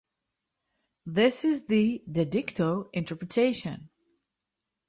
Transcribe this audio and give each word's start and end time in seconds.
This 1.05 1.45
is 1.45 1.65
the 1.67 2.03
"de 2.11 2.25
dicto" 2.25 2.89
interpretation. 2.91 3.91